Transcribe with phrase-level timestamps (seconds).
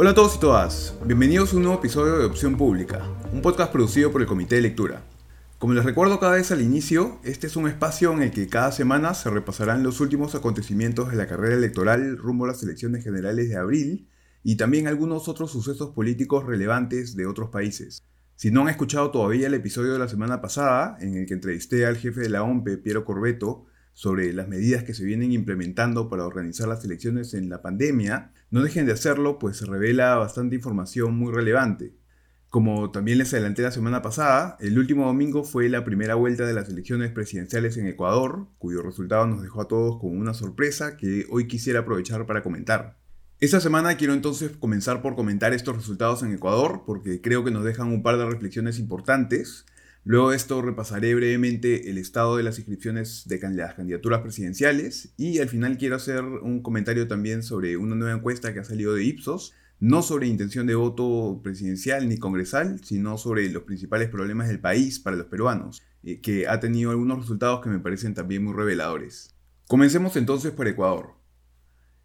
[0.00, 3.72] Hola a todos y todas, bienvenidos a un nuevo episodio de Opción Pública, un podcast
[3.72, 5.02] producido por el Comité de Lectura.
[5.58, 8.70] Como les recuerdo cada vez al inicio, este es un espacio en el que cada
[8.70, 13.48] semana se repasarán los últimos acontecimientos de la carrera electoral rumbo a las elecciones generales
[13.48, 14.08] de abril
[14.44, 18.04] y también algunos otros sucesos políticos relevantes de otros países.
[18.36, 21.86] Si no han escuchado todavía el episodio de la semana pasada, en el que entrevisté
[21.86, 23.66] al jefe de la OMPE, Piero Corbeto,
[23.98, 28.62] sobre las medidas que se vienen implementando para organizar las elecciones en la pandemia, no
[28.62, 31.96] dejen de hacerlo, pues se revela bastante información muy relevante.
[32.48, 36.52] Como también les adelanté la semana pasada, el último domingo fue la primera vuelta de
[36.52, 41.26] las elecciones presidenciales en Ecuador, cuyo resultado nos dejó a todos con una sorpresa que
[41.28, 42.98] hoy quisiera aprovechar para comentar.
[43.40, 47.64] Esta semana quiero entonces comenzar por comentar estos resultados en Ecuador, porque creo que nos
[47.64, 49.66] dejan un par de reflexiones importantes.
[50.08, 55.38] Luego de esto repasaré brevemente el estado de las inscripciones de las candidaturas presidenciales y
[55.38, 59.04] al final quiero hacer un comentario también sobre una nueva encuesta que ha salido de
[59.04, 64.60] Ipsos, no sobre intención de voto presidencial ni congresal, sino sobre los principales problemas del
[64.60, 68.54] país para los peruanos, eh, que ha tenido algunos resultados que me parecen también muy
[68.54, 69.34] reveladores.
[69.66, 71.17] Comencemos entonces por Ecuador.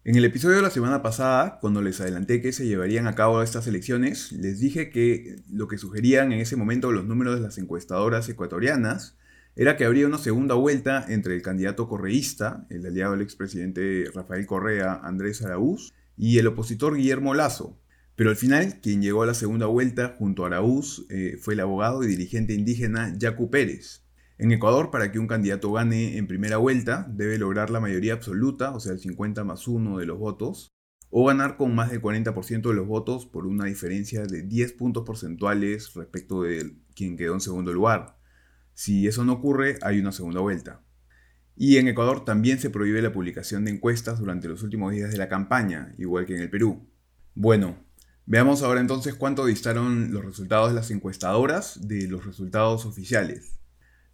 [0.06, 3.42] En el episodio de la semana pasada, cuando les adelanté que se llevarían a cabo
[3.42, 7.56] estas elecciones, les dije que lo que sugerían en ese momento los números de las
[7.56, 9.16] encuestadoras ecuatorianas
[9.56, 14.44] era que habría una segunda vuelta entre el candidato correísta, el aliado del expresidente Rafael
[14.44, 17.80] Correa, Andrés Araúz, y el opositor Guillermo Lazo.
[18.14, 21.60] Pero al final, quien llegó a la segunda vuelta junto a Araúz eh, fue el
[21.60, 24.03] abogado y dirigente indígena Yacu Pérez.
[24.36, 28.72] En Ecuador, para que un candidato gane en primera vuelta, debe lograr la mayoría absoluta,
[28.72, 30.74] o sea, el 50 más 1 de los votos,
[31.10, 35.04] o ganar con más del 40% de los votos por una diferencia de 10 puntos
[35.04, 38.18] porcentuales respecto de quien quedó en segundo lugar.
[38.72, 40.82] Si eso no ocurre, hay una segunda vuelta.
[41.54, 45.18] Y en Ecuador también se prohíbe la publicación de encuestas durante los últimos días de
[45.18, 46.90] la campaña, igual que en el Perú.
[47.36, 47.78] Bueno,
[48.26, 53.54] veamos ahora entonces cuánto distaron los resultados de las encuestadoras de los resultados oficiales.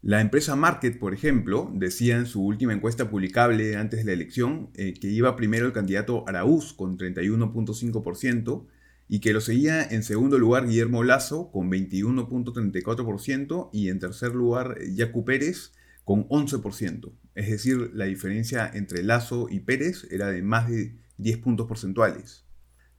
[0.03, 4.71] La empresa Market, por ejemplo, decía en su última encuesta publicable antes de la elección
[4.75, 8.67] eh, que iba primero el candidato Araúz con 31.5%
[9.09, 14.79] y que lo seguía en segundo lugar Guillermo Lazo con 21.34% y en tercer lugar
[14.83, 15.73] Yacu Pérez
[16.05, 17.13] con 11%.
[17.35, 22.47] Es decir, la diferencia entre Lazo y Pérez era de más de 10 puntos porcentuales.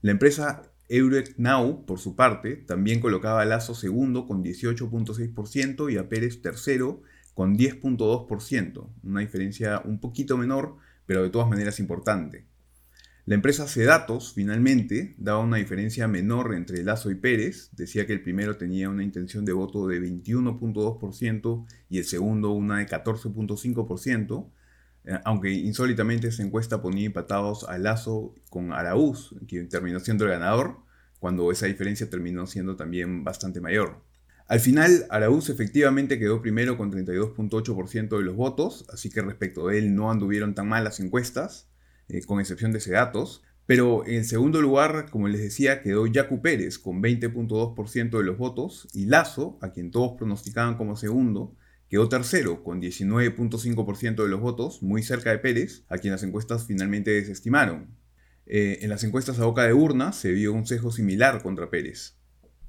[0.02, 5.96] La empresa Eurek Now, por su parte, también colocaba a Lazo segundo con 18.6% y
[5.96, 10.76] a Pérez tercero con 10.2%, una diferencia un poquito menor,
[11.06, 12.46] pero de todas maneras importante.
[13.24, 18.22] La empresa Cedatos, finalmente, daba una diferencia menor entre Lazo y Pérez, decía que el
[18.22, 24.61] primero tenía una intención de voto de 21.2% y el segundo una de 14.5%, eh,
[25.24, 30.78] aunque insólitamente esa encuesta ponía empatados a Lazo con Araúz, quien terminó siendo el ganador,
[31.18, 34.02] cuando esa diferencia terminó siendo también bastante mayor.
[34.48, 39.78] Al final, Araúz efectivamente quedó primero con 32.8% de los votos, así que respecto de
[39.78, 41.70] él no anduvieron tan mal las encuestas,
[42.08, 43.42] eh, con excepción de Sedatos.
[43.66, 48.88] Pero en segundo lugar, como les decía, quedó Yacu Pérez con 20.2% de los votos
[48.92, 51.56] y Lazo, a quien todos pronosticaban como segundo,
[51.92, 56.64] Quedó tercero con 19.5% de los votos, muy cerca de Pérez, a quien las encuestas
[56.64, 57.98] finalmente desestimaron.
[58.46, 62.16] Eh, en las encuestas a boca de urna se vio un sesgo similar contra Pérez.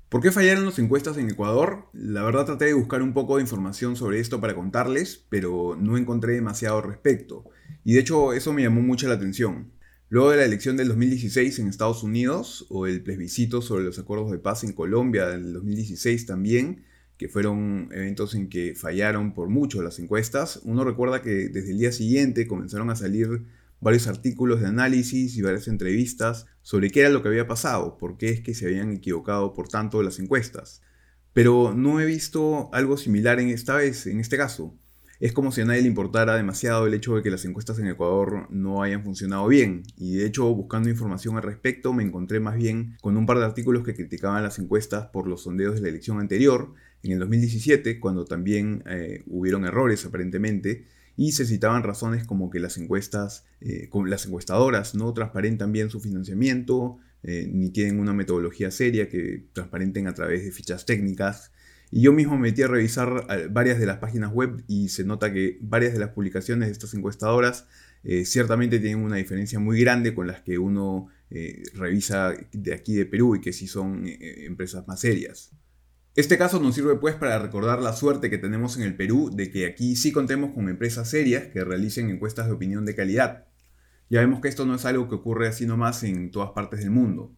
[0.10, 1.88] ¿Por qué fallaron las encuestas en Ecuador?
[1.94, 5.98] La verdad traté de buscar un poco de información sobre esto para contarles, pero no
[5.98, 7.46] encontré demasiado respecto.
[7.86, 9.72] Y de hecho eso me llamó mucho la atención.
[10.10, 14.32] Luego de la elección del 2016 en Estados Unidos, o el plebiscito sobre los acuerdos
[14.32, 16.84] de paz en Colombia del 2016 también,
[17.18, 21.78] que fueron eventos en que fallaron por mucho las encuestas, uno recuerda que desde el
[21.78, 23.46] día siguiente comenzaron a salir
[23.80, 28.18] varios artículos de análisis y varias entrevistas sobre qué era lo que había pasado, por
[28.18, 30.82] qué es que se habían equivocado por tanto las encuestas.
[31.34, 34.78] Pero no he visto algo similar en esta vez, en este caso.
[35.20, 37.88] Es como si a nadie le importara demasiado el hecho de que las encuestas en
[37.88, 42.58] Ecuador no hayan funcionado bien, y de hecho buscando información al respecto me encontré más
[42.58, 45.90] bien con un par de artículos que criticaban las encuestas por los sondeos de la
[45.90, 50.86] elección anterior, en el 2017, cuando también eh, hubieron errores aparentemente,
[51.16, 56.00] y se citaban razones como que las encuestas, eh, las encuestadoras no transparentan bien su
[56.00, 61.52] financiamiento, eh, ni tienen una metodología seria que transparenten a través de fichas técnicas.
[61.92, 65.32] Y yo mismo me metí a revisar varias de las páginas web y se nota
[65.32, 67.68] que varias de las publicaciones de estas encuestadoras
[68.26, 71.10] ciertamente tienen una diferencia muy grande con las que uno
[71.76, 75.52] revisa de aquí de Perú y que sí son empresas más serias.
[76.16, 79.50] Este caso nos sirve pues para recordar la suerte que tenemos en el Perú de
[79.50, 83.48] que aquí sí contemos con empresas serias que realicen encuestas de opinión de calidad.
[84.12, 86.92] Ya vemos que esto no es algo que ocurre así nomás en todas partes del
[86.92, 87.36] mundo.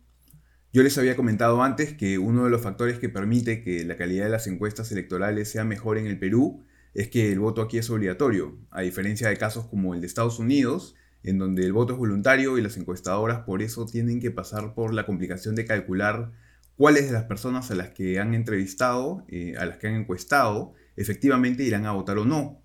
[0.73, 4.25] Yo les había comentado antes que uno de los factores que permite que la calidad
[4.25, 7.89] de las encuestas electorales sea mejor en el Perú es que el voto aquí es
[7.89, 11.99] obligatorio, a diferencia de casos como el de Estados Unidos, en donde el voto es
[11.99, 16.33] voluntario y las encuestadoras por eso tienen que pasar por la complicación de calcular
[16.77, 20.73] cuáles de las personas a las que han entrevistado, eh, a las que han encuestado,
[20.95, 22.61] efectivamente irán a votar o no.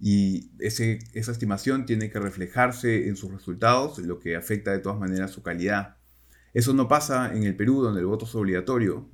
[0.00, 5.32] Y esa estimación tiene que reflejarse en sus resultados, lo que afecta de todas maneras
[5.32, 5.96] su calidad.
[6.54, 9.10] Eso no pasa en el Perú, donde el voto es obligatorio.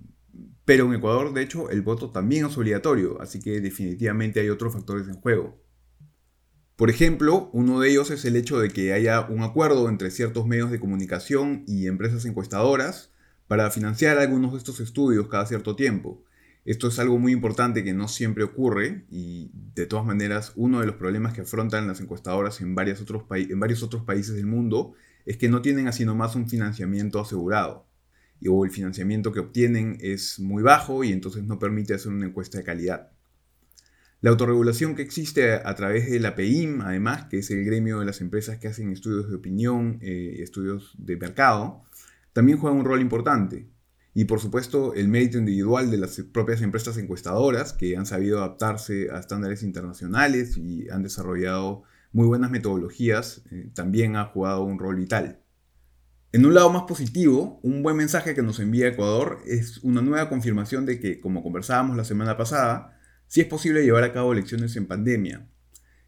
[0.67, 4.73] Pero en Ecuador, de hecho, el voto también es obligatorio, así que definitivamente hay otros
[4.73, 5.63] factores en juego.
[6.77, 10.47] Por ejemplo, uno de ellos es el hecho de que haya un acuerdo entre ciertos
[10.47, 13.14] medios de comunicación y empresas encuestadoras
[13.47, 16.23] para financiar algunos de estos estudios cada cierto tiempo.
[16.65, 20.87] Esto es algo muy importante que no siempre ocurre y de todas maneras uno de
[20.87, 24.95] los problemas que afrontan las encuestadoras en, varios otros países del mundo
[25.27, 27.87] es que no tienen así nomás un financiamiento asegurado
[28.47, 32.59] o el financiamiento que obtienen es muy bajo y entonces no permite hacer una encuesta
[32.59, 33.11] de calidad.
[34.21, 38.07] La autorregulación que existe a, través de la PEIM, además, que es el gremio de
[38.07, 41.83] las empresas que hacen estudios de opinión y eh, estudios de mercado,
[42.35, 43.71] también juega un rol importante.
[44.13, 49.09] Y por supuesto, el mérito individual de las propias empresas encuestadoras que han sabido adaptarse
[49.11, 54.97] a estándares internacionales y han desarrollado muy buenas metodologías, eh, también ha jugado un rol
[54.97, 55.41] vital.
[56.31, 60.29] En un lado más positivo, un buen mensaje que nos envía Ecuador es una nueva
[60.29, 64.77] confirmación de que, como conversábamos la semana pasada, sí es posible llevar a cabo elecciones
[64.77, 65.49] en pandemia,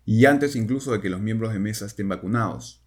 [0.05, 2.86] y antes incluso de que los miembros de mesa estén vacunados.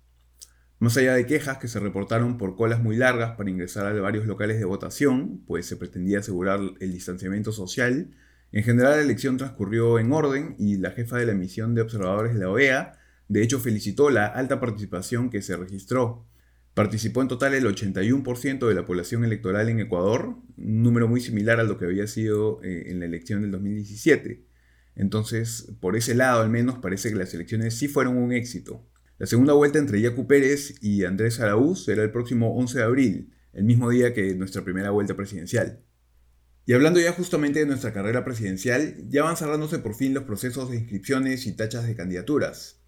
[0.80, 4.26] Más allá de quejas que se reportaron por colas muy largas para ingresar a varios
[4.26, 8.12] locales de votación, pues se pretendía asegurar el distanciamiento social,
[8.52, 12.34] en general la elección transcurrió en orden y la jefa de la misión de observadores
[12.34, 12.94] de la OEA
[13.28, 16.26] de hecho felicitó la alta participación que se registró,
[16.80, 21.60] Participó en total el 81% de la población electoral en Ecuador, un número muy similar
[21.60, 24.46] a lo que había sido eh, en la elección del 2017.
[24.96, 28.88] Entonces, por ese lado al menos parece que las elecciones sí fueron un éxito.
[29.20, 33.34] La segunda vuelta entre Yacu Pérez y Andrés Araúz será el próximo 11 de abril,
[33.52, 35.84] el mismo día que nuestra primera vuelta presidencial.
[36.66, 40.72] Y hablando ya justamente de nuestra carrera presidencial, ya van cerrándose por fin los procesos
[40.72, 42.80] de inscripciones y tachas de candidaturas.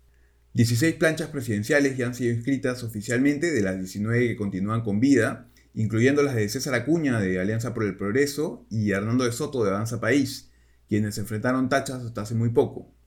[0.53, 5.51] 16 planchas presidenciales ya han sido inscritas oficialmente, de las 19 que continúan con vida,
[5.73, 9.71] incluyendo las de César Acuña de Alianza por el Progreso y Hernando de Soto de
[9.71, 10.49] Avanza País,
[10.87, 13.00] quienes enfrentaron tachas hasta hace muy poco.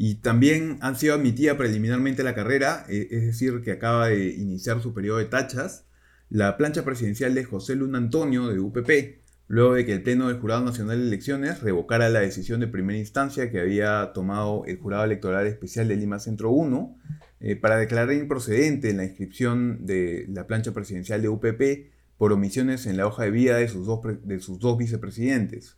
[0.00, 4.80] Y también han sido admitida preliminarmente la carrera, e, es decir, que acaba de iniciar
[4.80, 5.86] su periodo de tachas,
[6.30, 9.18] la plancha presidencial de José Luna Antonio de UPP,
[9.48, 12.96] luego de que el Pleno del Jurado Nacional de Elecciones revocara la decisión de primera
[12.96, 16.96] instancia que había tomado el Jurado Electoral Especial de Lima Centro 1
[17.40, 22.96] eh, para declarar improcedente la inscripción de la plancha presidencial de UPP por omisiones en
[22.96, 25.76] la hoja de vida de sus dos, de sus dos vicepresidentes.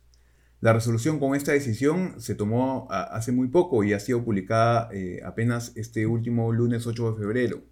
[0.61, 5.19] La resolución con esta decisión se tomó hace muy poco y ha sido publicada eh,
[5.25, 7.63] apenas este último lunes 8 de febrero.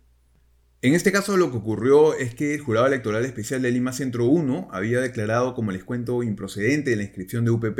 [0.81, 4.25] En este caso lo que ocurrió es que el Jurado Electoral Especial de Lima Centro
[4.25, 7.79] 1 había declarado, como les cuento, improcedente la inscripción de UPP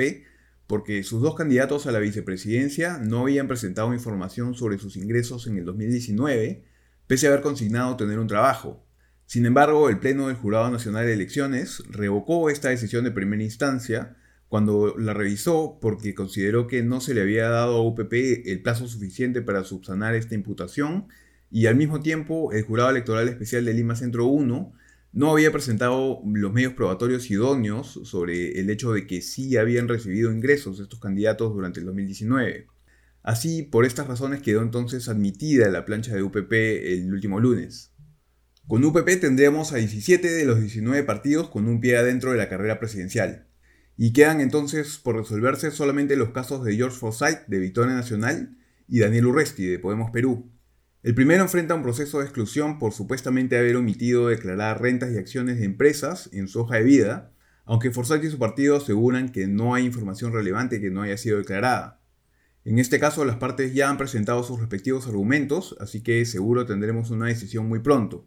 [0.67, 5.57] porque sus dos candidatos a la vicepresidencia no habían presentado información sobre sus ingresos en
[5.57, 6.63] el 2019,
[7.07, 8.85] pese a haber consignado tener un trabajo.
[9.25, 14.16] Sin embargo, el Pleno del Jurado Nacional de Elecciones revocó esta decisión de primera instancia
[14.49, 18.13] cuando la revisó porque consideró que no se le había dado a UPP
[18.45, 21.07] el plazo suficiente para subsanar esta imputación
[21.51, 24.73] y al mismo tiempo el Jurado Electoral Especial de Lima Centro 1
[25.11, 30.31] no había presentado los medios probatorios idóneos sobre el hecho de que sí habían recibido
[30.31, 32.68] ingresos estos candidatos durante el 2019.
[33.21, 37.94] Así, por estas razones quedó entonces admitida la plancha de UPP el último lunes.
[38.68, 42.49] Con UPP tendremos a 17 de los 19 partidos con un pie adentro de la
[42.49, 43.48] carrera presidencial.
[44.01, 48.56] Y quedan entonces por resolverse solamente los casos de George Forsyth de Victoria Nacional
[48.87, 50.49] y Daniel Urresti de Podemos Perú.
[51.03, 55.59] El primero enfrenta un proceso de exclusión por supuestamente haber omitido declarar rentas y acciones
[55.59, 57.33] de empresas en su hoja de vida,
[57.65, 61.37] aunque Forsyth y su partido aseguran que no hay información relevante que no haya sido
[61.37, 62.01] declarada.
[62.63, 67.11] En este caso, las partes ya han presentado sus respectivos argumentos, así que seguro tendremos
[67.11, 68.25] una decisión muy pronto.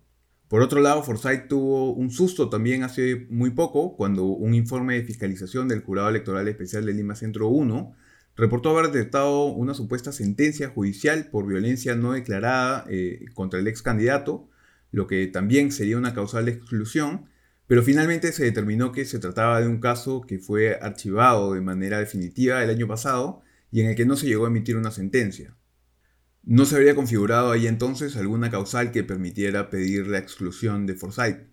[0.53, 5.03] Por otro lado, Forsyth tuvo un susto también hace muy poco, cuando un informe de
[5.03, 7.97] fiscalización del Jurado Electoral Especial de Lima Centro 1
[8.37, 13.81] reportó haber detectado una supuesta sentencia judicial por violencia no declarada eh, contra el ex
[13.81, 14.51] candidato,
[14.91, 17.31] lo que también sería una causal de exclusión,
[17.67, 21.99] pero finalmente se determinó que se trataba de un caso que fue archivado de manera
[21.99, 23.41] definitiva el año pasado
[23.71, 25.57] y en el que no se llegó a emitir una sentencia.
[26.45, 31.47] No se habría configurado ahí entonces alguna causal que permitiera pedir la exclusión de Forsyth.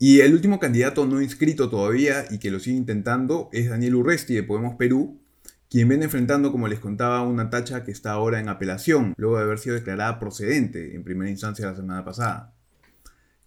[0.00, 4.34] Y el último candidato no inscrito todavía y que lo sigue intentando es Daniel Urresti
[4.34, 5.22] de Podemos Perú,
[5.70, 9.44] quien viene enfrentando, como les contaba, una tacha que está ahora en apelación, luego de
[9.44, 12.54] haber sido declarada procedente en primera instancia la semana pasada.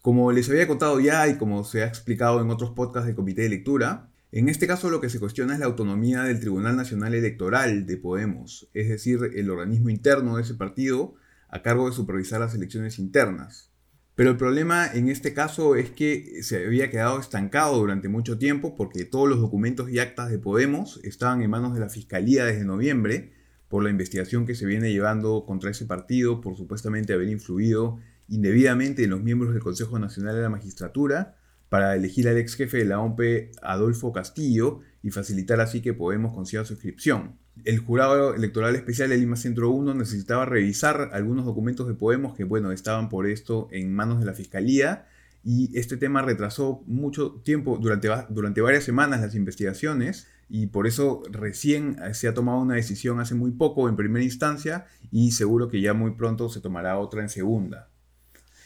[0.02, 3.42] Como les había contado ya y como se ha explicado en otros podcasts del comité
[3.42, 7.14] de lectura, en este caso lo que se cuestiona es la autonomía del Tribunal Nacional
[7.14, 11.16] Electoral de Podemos, es decir, el organismo interno de ese partido
[11.50, 13.72] a cargo de supervisar las elecciones internas.
[14.16, 18.76] Pero el problema en este caso es que se había quedado estancado durante mucho tiempo
[18.78, 22.64] porque todos los documentos y actas de Podemos estaban en manos de la Fiscalía desde
[22.64, 23.34] noviembre
[23.68, 29.04] por la investigación que se viene llevando contra ese partido por supuestamente haber influido indebidamente
[29.04, 31.36] en los miembros del Consejo Nacional de la Magistratura
[31.72, 36.34] para elegir al ex jefe de la OMP Adolfo Castillo y facilitar así que Podemos
[36.34, 41.88] consiga su inscripción el jurado electoral especial de Lima Centro 1 necesitaba revisar algunos documentos
[41.88, 45.06] de Podemos que, bueno, estaban por esto en manos de la Fiscalía
[45.44, 51.24] y este tema retrasó mucho tiempo, durante, durante varias semanas las investigaciones y por eso
[51.30, 55.82] recién se ha tomado una decisión hace muy poco en primera instancia y seguro que
[55.82, 57.91] ya muy pronto se tomará otra en segunda.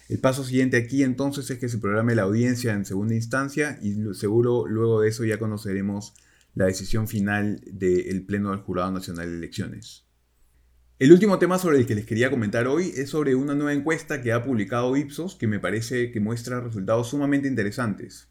[0.08, 3.96] El paso siguiente aquí entonces es que se programe la audiencia en segunda instancia y
[4.14, 6.14] seguro luego de eso ya conoceremos
[6.54, 10.06] la decisión final del Pleno del Jurado Nacional de Elecciones.
[11.00, 14.22] El último tema sobre el que les quería comentar hoy es sobre una nueva encuesta
[14.22, 18.30] que ha publicado Ipsos que me parece que muestra resultados sumamente interesantes.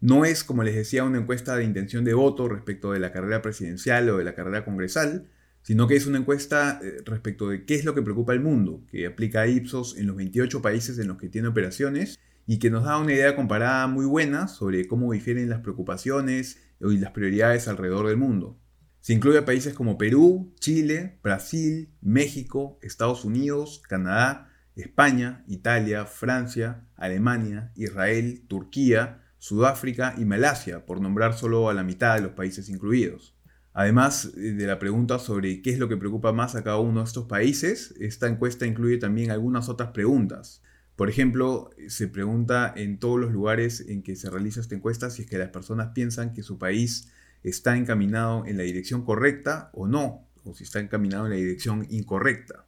[0.00, 3.42] No es, como les decía, una encuesta de intención de voto respecto de la carrera
[3.42, 5.26] presidencial o de la carrera congresal,
[5.66, 8.84] sino que es una encuesta eh, respecto de qué es lo que preocupa al mundo,
[8.88, 12.84] que aplica Ipsos en los 28 países en los que tiene operaciones y que nos
[12.84, 18.06] da una idea comparada muy buena sobre cómo difieren las preocupaciones y las prioridades alrededor
[18.06, 18.60] del mundo.
[19.00, 26.86] Se incluye a países como Perú, Chile, Brasil, México, Estados Unidos, Canadá, España, Italia, Francia,
[26.94, 32.68] Alemania, Israel, Turquía, Sudáfrica y Malasia, por nombrar solo a la mitad de los países
[32.68, 33.35] incluidos.
[33.78, 37.00] Además eh, de la pregunta sobre qué es lo que preocupa más a cada uno
[37.00, 40.62] de estos países, esta encuesta incluye también algunas otras preguntas.
[40.96, 45.22] Por ejemplo, se pregunta en todos los lugares en que se realiza esta encuesta si
[45.22, 49.86] es que las personas piensan que su país está encaminado en la dirección correcta o
[49.86, 52.64] no, o si está encaminado en la dirección incorrecta.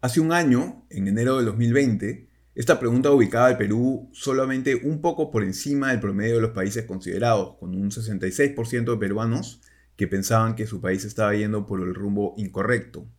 [0.00, 5.30] Hace un año, en enero de 2020, esta pregunta ubicaba al Perú solamente un poco
[5.30, 9.60] por encima del promedio de los países considerados, con un 66% de peruanos
[9.98, 13.10] que pensaban que su país estaba yendo por el rumbo incorrecto.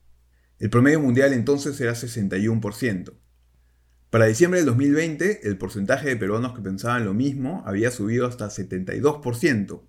[0.60, 3.14] El promedio mundial entonces era 61%.
[4.10, 8.48] Para diciembre del 2020, el porcentaje de peruanos que pensaban lo mismo había subido hasta
[8.48, 9.82] 72%.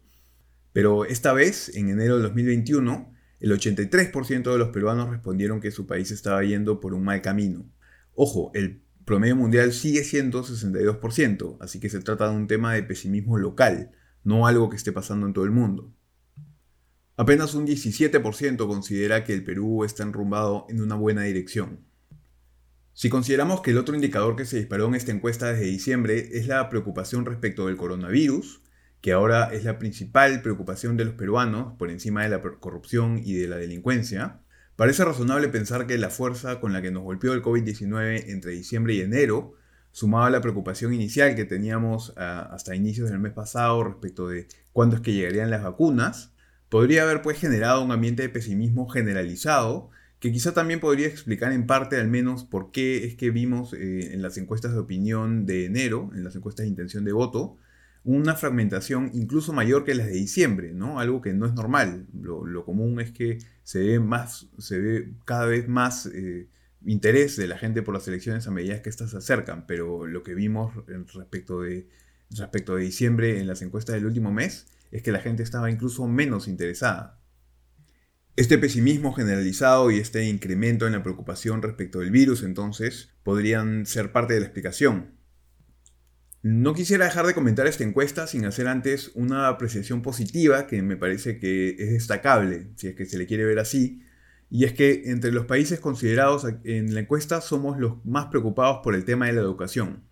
[0.73, 5.87] Pero esta vez, en enero del 2021, el 83% de los peruanos respondieron que su
[5.87, 7.71] país estaba yendo por un mal camino.
[8.17, 12.83] Ojo, el promedio mundial sigue siendo 62%, así que se trata de un tema de
[12.83, 13.93] pesimismo local,
[14.25, 15.95] no algo que esté pasando en todo el mundo.
[17.21, 21.81] Apenas un 17% considera que el Perú está enrumbado en una buena dirección.
[22.95, 26.47] Si consideramos que el otro indicador que se disparó en esta encuesta desde diciembre es
[26.47, 28.63] la preocupación respecto del coronavirus,
[29.03, 33.35] que ahora es la principal preocupación de los peruanos por encima de la corrupción y
[33.35, 34.41] de la delincuencia,
[34.77, 38.95] parece razonable pensar que la fuerza con la que nos golpeó el COVID-19 entre diciembre
[38.95, 39.53] y enero,
[39.93, 44.49] sumado a la preocupación inicial que teníamos ah, hasta inicios del mes pasado respecto de
[44.73, 46.33] cuándo es que llegarían las vacunas,
[46.71, 51.67] podría haber pues generado un ambiente de pesimismo generalizado que quizá también podría explicar en
[51.67, 55.65] parte al menos por qué es que vimos eh, en las encuestas de opinión de
[55.65, 57.57] enero, en las encuestas de intención de voto,
[58.05, 61.01] una fragmentación incluso mayor que las de diciembre, ¿no?
[61.01, 62.07] Algo que no es normal.
[62.13, 66.49] Lo, común es que se ve más, se ve cada vez más eh,
[66.85, 70.23] interés de la gente por las elecciones a medida que éstas se acercan, pero lo
[70.23, 70.73] que vimos
[71.15, 71.89] respecto de,
[72.31, 76.07] respecto de diciembre en las encuestas del último mes es que la gente estaba incluso
[76.07, 77.21] menos interesada.
[78.37, 84.13] Este pesimismo generalizado y este incremento en la preocupación respecto del virus entonces podrían ser
[84.13, 85.19] parte de la explicación.
[86.43, 90.97] No quisiera dejar de comentar esta encuesta sin hacer antes una apreciación positiva que me
[90.97, 94.03] parece que es destacable, si es que se le quiere ver así,
[94.49, 98.95] y es que entre los países considerados en la encuesta somos los más preocupados por
[98.95, 100.10] el tema de la educación.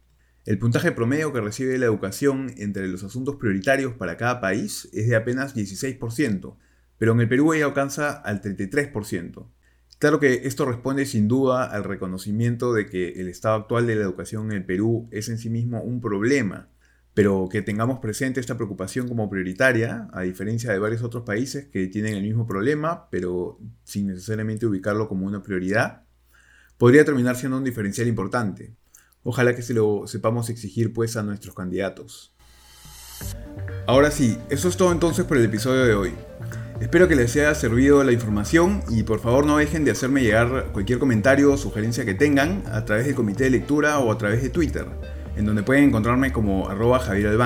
[0.49, 5.07] El puntaje promedio que recibe la educación entre los asuntos prioritarios para cada país es
[5.07, 6.57] de apenas 16%,
[6.97, 9.47] pero en el Perú ella alcanza al 33%.
[9.99, 14.05] Claro que esto responde sin duda al reconocimiento de que el estado actual de la
[14.05, 16.71] educación en el Perú es en sí mismo un problema,
[17.13, 21.89] pero que tengamos presente esta preocupación como prioritaria, a diferencia de varios otros países que
[21.89, 26.07] tienen el mismo problema, pero sin necesariamente ubicarlo como una prioridad,
[26.79, 28.79] podría terminar siendo un diferencial importante.
[29.31, 32.33] Ojalá que se lo sepamos exigir pues a nuestros candidatos.
[33.87, 36.15] Ahora sí, eso es todo entonces por el episodio de hoy.
[36.81, 40.71] Espero que les haya servido la información y por favor no dejen de hacerme llegar
[40.73, 44.43] cualquier comentario o sugerencia que tengan a través del comité de lectura o a través
[44.43, 44.87] de Twitter,
[45.37, 47.39] en donde pueden encontrarme como arroba Javier.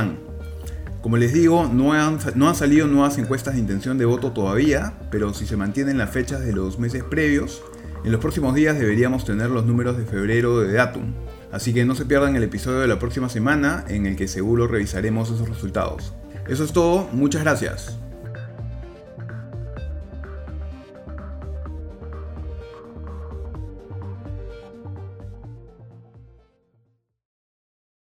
[1.01, 5.01] Como les digo, no han, no han salido nuevas encuestas de intención de voto todavía,
[5.11, 7.61] pero si se mantienen las fechas de los meses previos,
[8.05, 11.13] en los próximos días deberíamos tener los números de febrero de Datum.
[11.53, 14.67] Así que no se pierdan el episodio de la próxima semana en el que seguro
[14.67, 16.15] revisaremos esos resultados.
[16.49, 17.99] Eso es todo, muchas gracias.